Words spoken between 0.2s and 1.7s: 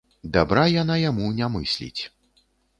Дабра яна яму не